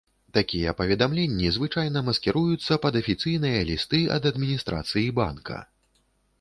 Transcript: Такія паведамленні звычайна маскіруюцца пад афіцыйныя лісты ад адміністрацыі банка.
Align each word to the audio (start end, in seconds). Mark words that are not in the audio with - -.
Такія 0.35 0.71
паведамленні 0.79 1.51
звычайна 1.57 2.03
маскіруюцца 2.09 2.79
пад 2.87 2.93
афіцыйныя 3.03 3.61
лісты 3.71 4.03
ад 4.19 4.23
адміністрацыі 4.33 5.17
банка. 5.25 5.65